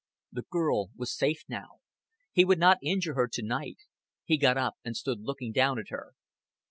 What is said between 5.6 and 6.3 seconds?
at her.